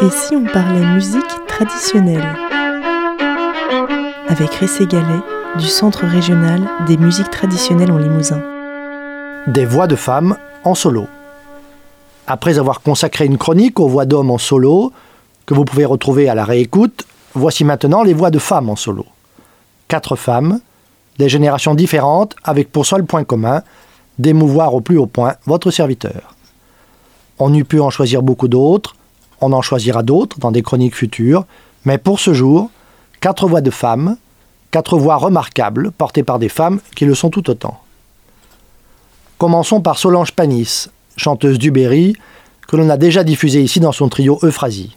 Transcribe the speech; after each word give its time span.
Et 0.00 0.10
si 0.10 0.36
on 0.36 0.44
parlait 0.44 0.86
musique 0.94 1.24
traditionnelle 1.48 2.36
Avec 4.28 4.54
Ressé 4.54 4.86
Gallet 4.86 5.20
du 5.58 5.66
Centre 5.66 6.04
régional 6.06 6.68
des 6.86 6.96
musiques 6.96 7.30
traditionnelles 7.30 7.90
en 7.90 7.98
Limousin. 7.98 8.40
Des 9.48 9.64
voix 9.64 9.88
de 9.88 9.96
femmes 9.96 10.36
en 10.62 10.76
solo. 10.76 11.08
Après 12.28 12.60
avoir 12.60 12.80
consacré 12.80 13.26
une 13.26 13.38
chronique 13.38 13.80
aux 13.80 13.88
voix 13.88 14.04
d'hommes 14.04 14.30
en 14.30 14.38
solo, 14.38 14.92
que 15.46 15.54
vous 15.54 15.64
pouvez 15.64 15.84
retrouver 15.84 16.28
à 16.28 16.36
la 16.36 16.44
réécoute, 16.44 17.04
voici 17.34 17.64
maintenant 17.64 18.04
les 18.04 18.14
voix 18.14 18.30
de 18.30 18.38
femmes 18.38 18.70
en 18.70 18.76
solo. 18.76 19.04
Quatre 19.88 20.14
femmes, 20.14 20.60
des 21.18 21.28
générations 21.28 21.74
différentes, 21.74 22.36
avec 22.44 22.70
pour 22.70 22.86
seul 22.86 23.04
point 23.04 23.24
commun 23.24 23.62
d'émouvoir 24.20 24.74
au 24.74 24.80
plus 24.80 24.98
haut 24.98 25.06
point 25.06 25.34
votre 25.46 25.72
serviteur. 25.72 26.36
On 27.40 27.52
eût 27.52 27.64
pu 27.64 27.80
en 27.80 27.90
choisir 27.90 28.22
beaucoup 28.22 28.48
d'autres, 28.48 28.94
on 29.40 29.52
en 29.52 29.62
choisira 29.62 30.02
d'autres 30.02 30.38
dans 30.38 30.50
des 30.50 30.62
chroniques 30.62 30.94
futures, 30.94 31.44
mais 31.84 31.98
pour 31.98 32.20
ce 32.20 32.34
jour, 32.34 32.70
quatre 33.20 33.46
voix 33.46 33.60
de 33.60 33.70
femmes, 33.70 34.16
quatre 34.70 34.98
voix 34.98 35.16
remarquables 35.16 35.90
portées 35.92 36.22
par 36.22 36.38
des 36.38 36.48
femmes 36.48 36.80
qui 36.94 37.04
le 37.04 37.14
sont 37.14 37.30
tout 37.30 37.48
autant. 37.50 37.80
Commençons 39.38 39.80
par 39.80 39.98
Solange 39.98 40.32
Panis, 40.32 40.88
chanteuse 41.16 41.58
du 41.58 41.70
Berry, 41.70 42.16
que 42.66 42.76
l'on 42.76 42.90
a 42.90 42.96
déjà 42.96 43.24
diffusée 43.24 43.62
ici 43.62 43.80
dans 43.80 43.92
son 43.92 44.08
trio 44.08 44.38
Euphrasie. 44.42 44.96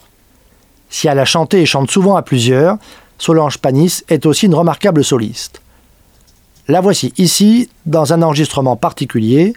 Si 0.89 1.07
elle 1.07 1.19
a 1.19 1.25
chanté 1.25 1.61
et 1.61 1.65
chante 1.65 1.89
souvent 1.89 2.15
à 2.15 2.21
plusieurs, 2.21 2.77
Solange 3.17 3.59
Panis 3.59 4.01
est 4.09 4.25
aussi 4.25 4.47
une 4.47 4.55
remarquable 4.55 5.03
soliste. 5.03 5.61
La 6.67 6.81
voici 6.81 7.13
ici, 7.17 7.69
dans 7.85 8.13
un 8.13 8.21
enregistrement 8.21 8.75
particulier, 8.75 9.53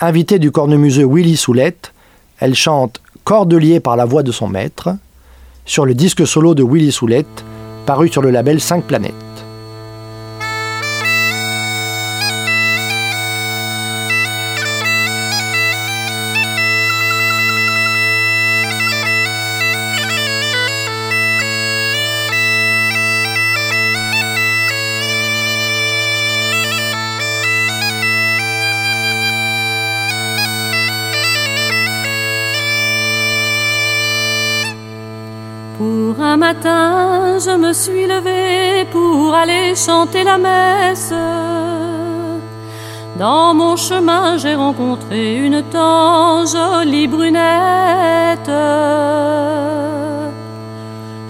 invitée 0.00 0.38
du 0.38 0.50
cornemuseux 0.50 1.06
Willy 1.06 1.36
Soulette, 1.36 1.92
elle 2.38 2.54
chante 2.54 3.00
Cordelier 3.26 3.80
par 3.80 3.96
la 3.96 4.04
voix 4.04 4.22
de 4.22 4.30
son 4.30 4.46
maître, 4.46 4.90
sur 5.64 5.84
le 5.84 5.94
disque 5.94 6.24
solo 6.24 6.54
de 6.54 6.62
Willy 6.62 6.92
Soulette, 6.92 7.44
paru 7.84 8.08
sur 8.08 8.22
le 8.22 8.30
label 8.30 8.60
5 8.60 8.84
planètes. 8.84 9.25
Je 37.56 37.60
me 37.60 37.72
suis 37.72 38.06
levée 38.06 38.84
pour 38.92 39.34
aller 39.34 39.74
chanter 39.74 40.24
la 40.24 40.36
messe. 40.36 41.14
Dans 43.16 43.54
mon 43.54 43.76
chemin, 43.76 44.36
j'ai 44.36 44.54
rencontré 44.54 45.36
une 45.46 45.62
tant 45.62 46.44
jolie 46.44 47.06
brunette. 47.06 48.52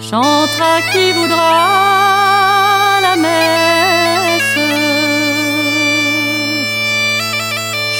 Chantera 0.09 0.75
qui 0.91 1.05
voudra 1.17 1.53
la 3.07 3.15
messe. 3.25 4.59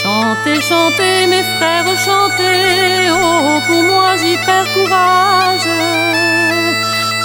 Chantez, 0.02 0.59
chantez, 0.70 1.17
mes 1.31 1.45
frères, 1.55 1.92
chantez. 2.08 3.09
Oh, 3.09 3.59
pour 3.67 3.83
moi, 3.83 4.17
j'y 4.22 4.36
perds 4.45 4.72
courage. 4.73 5.70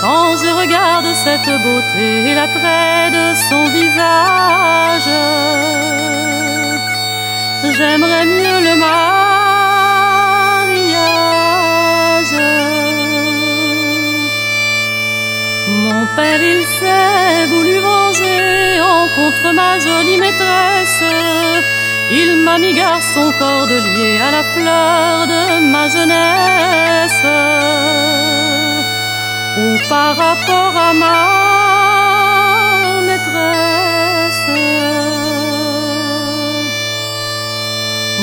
Quand 0.03 0.36
je 0.36 0.50
regarde 0.62 1.14
cette 1.14 1.48
beauté 1.62 2.28
et 2.28 2.34
l'attrait 2.34 3.08
de 3.12 3.34
son 3.48 3.64
visage, 3.67 5.11
j'aimerais 7.77 8.27
mieux 8.27 8.61
le 8.68 8.74
mariage. 8.74 9.07
Mon 15.68 16.05
père, 16.17 16.42
il 16.42 16.64
s'est 16.80 17.46
voulu 17.46 17.79
venger 17.79 18.80
en 18.80 19.07
contre 19.07 19.52
ma 19.55 19.79
jolie 19.79 20.18
maîtresse. 20.18 21.05
Il 22.11 22.39
m'a 22.39 22.58
mis 22.58 22.74
garçon 22.74 23.33
cordelier 23.39 24.18
à 24.18 24.33
la 24.33 24.42
fleur 24.52 25.29
de 25.29 25.61
ma 25.61 25.89
jeunesse 25.89 27.24
ou 29.62 29.78
par 29.89 30.17
rapport 30.17 30.74
à 30.89 30.92
ma 31.02 31.20
maîtresse. 33.08 34.48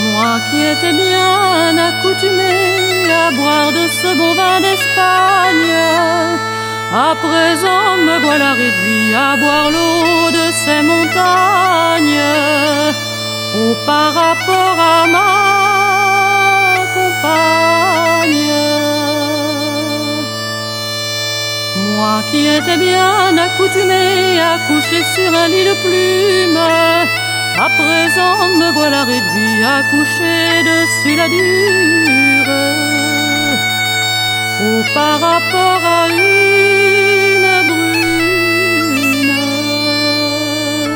Moi 0.05 0.31
qui 0.47 0.59
étais 0.73 0.94
bien 0.94 1.77
accoutumée 1.89 3.11
à 3.25 3.31
boire 3.38 3.72
de 3.72 3.88
ce 4.00 4.09
bon 4.19 4.33
vin 4.39 4.59
d'Espagne, 4.66 5.77
à 7.07 7.16
présent 7.27 7.97
me 8.07 8.16
voilà 8.25 8.51
réduit 8.53 9.13
à 9.16 9.38
boire 9.38 9.69
l'eau 9.71 10.31
de 10.39 10.45
ces 10.61 10.81
montagnes, 10.91 12.27
ou 13.61 13.67
par 13.85 14.13
rapport 14.13 14.77
à 14.95 15.00
ma 15.16 15.31
compagne. 16.95 18.58
Moi 21.99 22.23
qui 22.31 22.47
étais 22.47 22.77
bien 22.77 23.37
accoutumé 23.37 24.39
à 24.39 24.57
coucher 24.69 25.03
sur 25.13 25.33
un 25.37 25.49
lit 25.49 25.65
de 25.65 25.73
plumes, 25.83 26.55
à 26.55 27.69
présent 27.77 28.47
me 28.57 28.71
voilà 28.71 29.03
réduit 29.03 29.63
à 29.65 29.83
coucher 29.91 30.63
dessus 30.63 31.17
la 31.17 31.27
dure. 31.27 32.51
Ou 34.63 34.83
par 34.93 35.19
rapport 35.19 35.81
à 35.83 36.07
une 36.07 37.67
brune. 37.67 38.23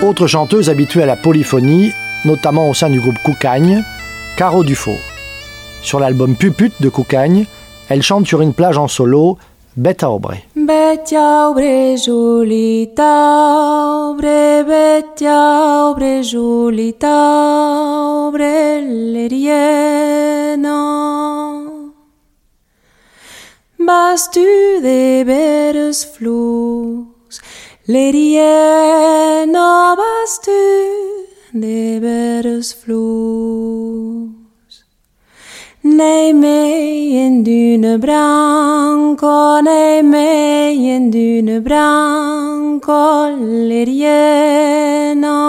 Autre 0.08 0.28
chanteuse 0.28 0.69
habituée 0.69 1.03
à 1.03 1.06
la 1.06 1.18
polyphonie, 1.18 1.92
notamment 2.24 2.69
au 2.69 2.74
sein 2.74 2.90
du 2.90 3.02
groupe 3.02 3.19
Coucagne, 3.25 3.84
Caro 4.38 4.63
Dufaux. 4.63 5.02
Sur 5.81 6.00
l'album 6.00 6.38
Puput 6.38 6.72
de 6.80 6.88
Coucagne, 6.88 7.46
elle 7.90 8.03
chante 8.03 8.25
sur 8.25 8.42
une 8.42 8.53
plage 8.53 8.78
en 8.78 8.88
solo 8.88 9.38
Beta 9.76 10.10
obre. 10.10 10.44
Beta 10.54 11.50
obre 11.50 11.98
julita 11.98 13.10
obre 14.12 14.64
beta 14.64 15.90
obre 15.90 16.22
julita 16.22 17.10
obre 18.28 18.82
leriena. 18.86 20.78
Bastu 23.80 24.46
de 24.84 25.24
beres 25.26 26.06
flus 26.06 27.42
leriena 27.88 29.68
bastu 29.98 30.62
de 31.52 32.00
beres 32.00 32.76
flus. 32.76 34.23
Nej 35.96 36.34
mig 36.34 37.16
en 37.26 37.44
dune 37.44 38.00
branco, 38.00 39.62
nej 39.62 40.02
mig 40.04 40.90
en 40.96 41.12
dune 41.12 41.62
branco 41.62 43.30
l'eriena. 43.70 45.40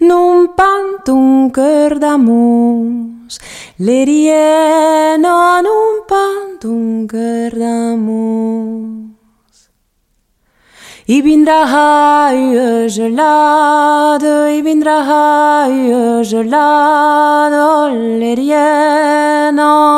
Non 0.00 0.48
pantum 0.58 1.50
cœur 1.50 1.98
d'amours, 1.98 3.38
l'eriena 3.78 5.62
non 5.62 6.02
pantum 6.06 7.06
cœur 7.08 7.50
d'amours. 7.56 9.17
I 11.10 11.22
vindrà 11.22 11.62
haie 11.64 12.86
gelado, 12.86 14.46
i 14.52 14.60
vindrà 14.60 14.98
haie 15.08 16.22
gelado 16.22 17.88
l'erieno. 18.20 19.97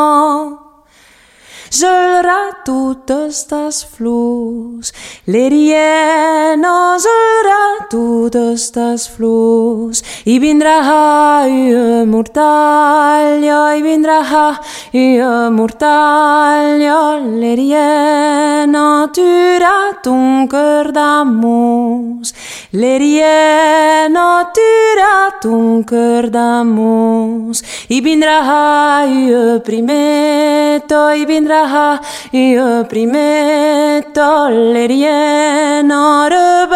Seul 1.71 2.25
ratud 2.27 3.05
tõstas 3.07 3.85
fluus, 3.87 4.89
lerjena 5.31 6.99
seul 6.99 7.37
ratud 7.47 8.35
tõstas 8.35 9.05
fluus. 9.15 10.03
Ibin 10.27 10.59
raha 10.67 11.47
yö 11.47 12.03
murtalja, 12.11 13.61
ibin 13.79 14.03
raha 14.03 14.59
yö 14.91 15.31
murtalja, 15.55 16.99
lerjena 17.39 19.07
tüüratun 19.15 20.51
kõrdamuus. 20.51 22.35
Lerie 22.73 24.09
natura 24.09 25.35
tunker 25.43 26.31
damus, 26.31 27.65
i 27.91 28.01
bindra 28.01 28.39
ha 28.47 29.03
i 29.11 29.59
primeto, 29.59 31.11
i 31.11 31.27
bindra 31.27 31.67
ha 31.67 32.01
i 32.31 32.55
primeto, 32.89 34.31
lerie 34.71 35.83
nore 35.83 36.69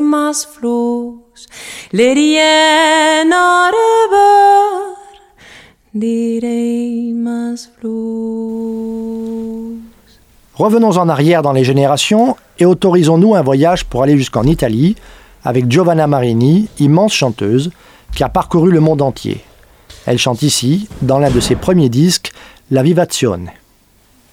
mas 0.00 0.46
flus, 0.46 1.46
lerie 1.92 3.22
nore 3.26 4.08
mas 7.12 7.68
flus. 7.76 8.59
Revenons 10.60 10.98
en 10.98 11.08
arrière 11.08 11.40
dans 11.40 11.52
les 11.52 11.64
générations 11.64 12.36
et 12.58 12.66
autorisons-nous 12.66 13.34
un 13.34 13.40
voyage 13.40 13.86
pour 13.86 14.02
aller 14.02 14.18
jusqu'en 14.18 14.42
Italie 14.42 14.94
avec 15.42 15.70
Giovanna 15.70 16.06
Marini, 16.06 16.68
immense 16.78 17.14
chanteuse, 17.14 17.70
qui 18.14 18.22
a 18.24 18.28
parcouru 18.28 18.70
le 18.70 18.80
monde 18.80 19.00
entier. 19.00 19.42
Elle 20.04 20.18
chante 20.18 20.42
ici, 20.42 20.86
dans 21.00 21.18
l'un 21.18 21.30
de 21.30 21.40
ses 21.40 21.54
premiers 21.54 21.88
disques, 21.88 22.32
La 22.70 22.82
Vivazione. 22.82 23.54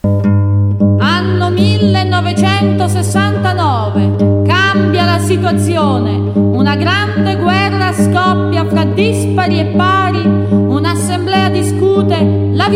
Anno 0.04 1.50
1969, 1.50 4.44
cambia 4.46 5.06
la 5.06 5.20
situazione, 5.20 6.34
una 6.36 6.76
grande 6.76 7.38
guerra 7.38 7.94
scoppia 7.94 8.66
fra 8.66 8.84
dispari 8.84 9.62
e 9.62 9.66
pari, 9.78 10.24
discute 11.54 12.22
la. 12.52 12.68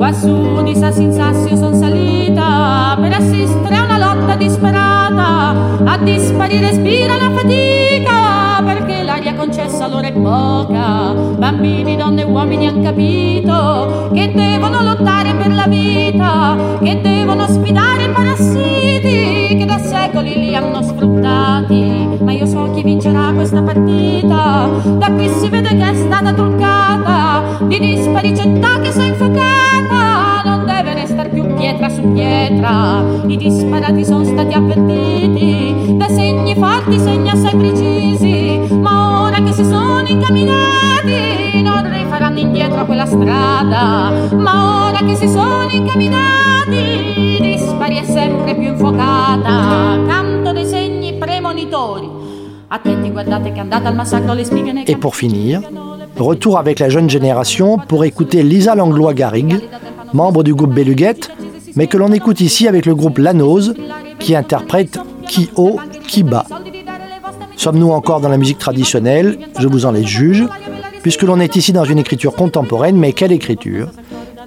Quassù 0.00 0.62
di 0.62 0.74
sassi 0.74 1.02
in 1.02 1.12
sassi 1.12 1.50
io 1.50 1.56
son 1.56 1.74
salita 1.74 2.96
per 2.98 3.12
assistere 3.12 3.76
a 3.76 3.84
una 3.84 3.98
lotta 3.98 4.34
disperata, 4.34 5.54
a 5.84 5.98
dispari 5.98 6.58
respira 6.58 7.18
la 7.18 7.30
fatica 7.30 8.29
l'aria 9.30 9.34
concessa 9.34 9.86
loro 9.86 10.06
è 10.06 10.12
poca. 10.12 11.12
Bambini, 11.38 11.96
donne 11.96 12.22
e 12.22 12.24
uomini 12.24 12.66
hanno 12.66 12.82
capito 12.82 14.10
che 14.12 14.32
devono 14.34 14.82
lottare 14.82 15.34
per 15.34 15.52
la 15.52 15.66
vita, 15.66 16.56
che 16.82 17.00
devono 17.00 17.46
sfidare 17.46 18.04
i 18.04 18.10
parassiti 18.10 19.56
che 19.56 19.64
da 19.64 19.78
secoli 19.78 20.38
li 20.38 20.54
hanno 20.54 20.82
sfruttati. 20.82 22.18
Ma 22.20 22.32
io 22.32 22.46
so 22.46 22.70
chi 22.72 22.82
vincerà 22.82 23.32
questa 23.32 23.62
partita, 23.62 24.68
da 24.98 25.12
qui 25.12 25.28
si 25.28 25.48
vede 25.48 25.68
che 25.68 25.90
è 25.90 25.94
stata 25.94 26.32
truccata, 26.32 27.42
di 27.66 27.78
dispari 27.78 28.36
città 28.36 28.80
che 28.80 28.90
si 28.90 29.00
è 29.00 29.06
infuocata, 29.06 30.42
non 30.44 30.66
deve 30.66 30.94
restare 30.94 31.28
più 31.28 31.46
pietra 31.54 31.88
su 31.88 32.02
pietra. 32.12 33.02
I 33.26 33.36
disparati 33.36 34.04
sono 34.04 34.24
stati 34.24 34.54
avvertiti 34.54 35.94
da 35.96 36.08
segni 36.08 36.54
forti, 36.54 36.98
segni 36.98 37.28
assai 37.30 37.56
precisi, 37.56 38.60
ma 38.80 39.09
sono 40.30 40.38
incamminati 40.38 41.62
non 41.62 41.92
rifaranno 41.92 42.38
indietro 42.38 42.86
quella 42.86 43.06
strada, 43.06 44.12
ma 44.32 44.88
ora 44.88 44.98
che 44.98 45.16
si 45.16 45.28
sono 45.28 45.68
incamminati 45.70 47.38
dispari 47.40 47.96
è 47.96 48.04
sempre 48.04 48.54
più 48.54 48.68
infuocata. 48.68 49.98
Canto 50.06 50.52
dei 50.52 50.66
segni 50.66 51.14
premonitori. 51.14 52.08
Attenti, 52.68 53.10
guardate 53.10 53.50
che 53.50 53.56
è 53.56 53.60
andata 53.60 53.88
al 53.88 53.96
massacro 53.96 54.32
le 54.34 54.44
spighe 54.44 54.72
nei 54.72 54.84
Et 54.84 54.96
pour 54.96 55.16
finir, 55.16 55.60
retour 56.16 56.58
avec 56.58 56.78
la 56.78 56.88
jeune 56.88 57.10
génération 57.10 57.78
pour 57.78 58.04
écouter 58.04 58.44
Lisa 58.44 58.76
Langlois-Garrigue, 58.76 59.60
membre 60.12 60.44
du 60.44 60.54
groupe 60.54 60.72
Beluguette, 60.72 61.30
mais 61.74 61.88
que 61.88 61.96
l'on 61.96 62.12
écoute 62.12 62.40
ici 62.40 62.68
avec 62.68 62.86
le 62.86 62.94
groupe 62.94 63.18
Lanose, 63.18 63.74
qui 64.20 64.36
interprète 64.36 65.00
Qui 65.26 65.48
haut, 65.54 65.78
qui 66.08 66.24
bas. 66.24 66.44
Sommes-nous 67.60 67.90
encore 67.90 68.22
dans 68.22 68.30
la 68.30 68.38
musique 68.38 68.56
traditionnelle 68.56 69.38
Je 69.58 69.68
vous 69.68 69.84
en 69.84 69.92
laisse 69.92 70.06
juge, 70.06 70.46
puisque 71.02 71.20
l'on 71.20 71.38
est 71.40 71.56
ici 71.56 71.72
dans 71.74 71.84
une 71.84 71.98
écriture 71.98 72.34
contemporaine, 72.34 72.96
mais 72.96 73.12
quelle 73.12 73.32
écriture 73.32 73.90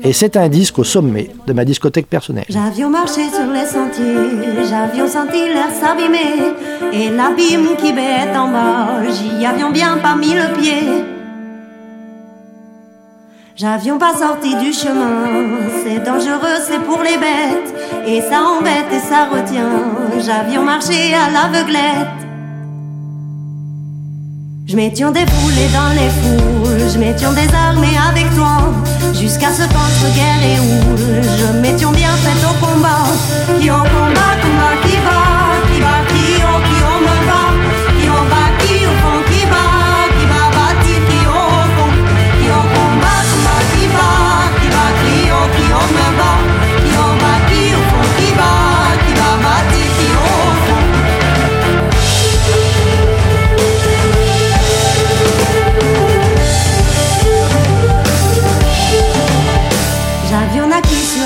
Et 0.01 0.13
c'est 0.13 0.35
un 0.35 0.49
disque 0.49 0.79
au 0.79 0.83
sommet 0.83 1.29
de 1.45 1.53
ma 1.53 1.63
discothèque 1.63 2.07
personnelle. 2.07 2.47
J'avions 2.49 2.89
marché 2.89 3.21
sur 3.29 3.51
les 3.53 3.67
sentiers, 3.67 4.65
j'avions 4.67 5.07
senti 5.07 5.45
l'air 5.47 5.69
s'abîmer, 5.79 6.55
et 6.91 7.11
l'abîme 7.11 7.75
qui 7.77 7.93
bête 7.93 8.35
en 8.35 8.47
bas, 8.47 9.03
j'y 9.07 9.45
avions 9.45 9.69
bien 9.69 9.97
pas 9.97 10.15
mis 10.15 10.33
le 10.33 10.51
pied. 10.59 11.03
J'avions 13.55 13.99
pas 13.99 14.15
sorti 14.15 14.55
du 14.55 14.73
chemin, 14.73 15.69
c'est 15.83 16.03
dangereux, 16.03 16.57
c'est 16.67 16.81
pour 16.81 17.03
les 17.03 17.19
bêtes, 17.19 18.07
et 18.07 18.21
ça 18.21 18.41
embête 18.41 18.91
et 18.91 19.07
ça 19.07 19.25
retient. 19.25 19.69
J'avions 20.17 20.63
marché 20.63 21.13
à 21.13 21.29
l'aveuglette. 21.29 22.22
Je 24.65 24.75
m'étions 24.77 25.11
défoulé 25.11 25.67
dans 25.73 25.89
les 25.89 26.09
foules, 26.09 26.89
je 26.93 26.97
m'étions 26.97 27.33
désarmé 27.33 27.87
avec 28.09 28.33
toi, 28.33 28.71
jusqu'à 29.13 29.51
ce 29.51 29.63
qu'entre 29.63 30.15
guerre 30.15 30.41
et 30.41 30.59
houle, 30.59 31.21
je 31.21 31.59
m'étions 31.59 31.91
bien 31.91 32.09
fait 32.23 32.45
au 32.45 32.53
combat. 32.65 33.03
Qui 33.59 33.69
au 33.69 33.75
combat, 33.75 34.33
combat, 34.41 34.75
qui 34.83 34.95
va, 35.03 35.22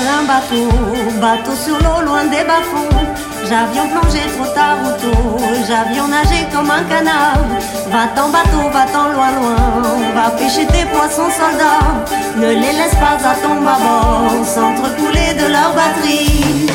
un 0.08 0.24
bateau, 0.24 0.68
bateau 1.20 1.54
sur 1.54 1.78
l'eau 1.78 2.00
loin 2.04 2.24
des 2.24 2.44
bas-fonds. 2.44 2.96
J'avions 3.48 3.88
plongé 3.88 4.20
trop 4.34 4.46
tard 4.54 4.78
ou 4.84 4.92
tôt, 5.00 5.38
j'avions 5.66 6.08
nagé 6.08 6.46
comme 6.52 6.70
un 6.70 6.84
canard. 6.84 7.44
Va-t'en 7.90 8.28
bateau, 8.28 8.64
va-t'en 8.72 9.08
loin 9.14 9.30
loin, 9.38 9.56
va 10.14 10.30
pêcher 10.30 10.66
tes 10.66 10.84
poissons 10.92 11.30
soldats. 11.30 12.04
Ne 12.36 12.48
les 12.48 12.72
laisse 12.78 12.96
pas 12.96 13.16
à 13.26 13.34
ton 13.34 13.56
bâbord, 13.66 14.44
s'entrecouler 14.44 15.34
de 15.34 15.52
leur 15.52 15.72
batterie. 15.74 16.66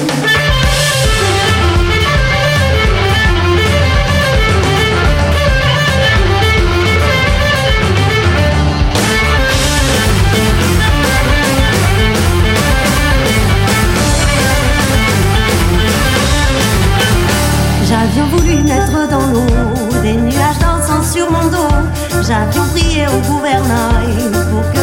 Dos. 22.23 22.27
J'avions 22.27 22.67
prié 22.69 23.07
au 23.07 23.19
gouvernail 23.27 24.31
pour 24.49 24.71
que 24.71 24.77
le 24.77 24.82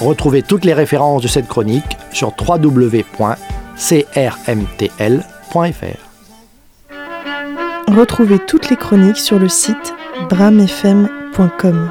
Retrouvez 0.00 0.42
toutes 0.42 0.64
les 0.64 0.72
références 0.72 1.22
de 1.22 1.28
cette 1.28 1.46
chronique 1.46 1.98
sur 2.12 2.32
www.crmtl.fr. 2.38 3.30
Retrouvez 7.88 8.38
toutes 8.38 8.70
les 8.70 8.76
chroniques 8.76 9.18
sur 9.18 9.38
le 9.38 9.48
site 9.48 9.94
bramfm.com. 10.30 11.90